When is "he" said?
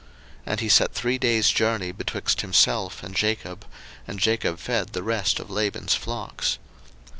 0.61-0.69